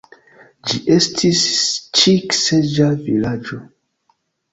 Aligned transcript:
Ĝi 0.69 0.77
estis 0.93 1.41
ĉik-seĝa 2.01 2.87
vilaĝo. 3.09 3.61